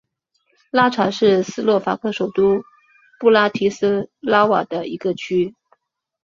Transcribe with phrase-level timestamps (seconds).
[0.71, 2.63] 拉察是斯洛伐克首都
[3.19, 5.53] 布拉提斯拉瓦的一个区。